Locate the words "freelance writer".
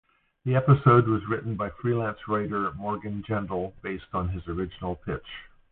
1.69-2.71